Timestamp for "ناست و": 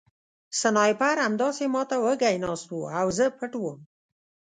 2.43-2.77